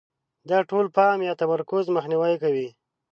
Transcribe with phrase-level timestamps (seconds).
[0.49, 2.67] د ټول پام یا تمرکز مخنیوی کوي.